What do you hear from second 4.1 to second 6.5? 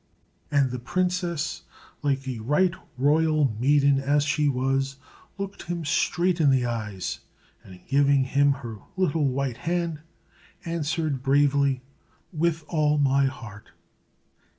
she was, looked him straight in